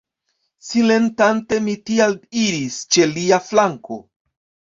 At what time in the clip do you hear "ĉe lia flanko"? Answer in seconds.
2.97-4.01